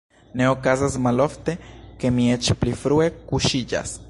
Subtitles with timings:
[0.39, 1.55] Ne okazas malofte,
[2.03, 3.99] ke mi eĉ pli frue kuŝiĝas.